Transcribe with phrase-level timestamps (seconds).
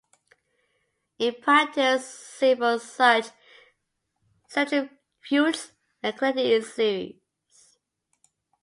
[1.19, 3.27] In practice, several such
[4.51, 7.77] centrifuges are connected in series.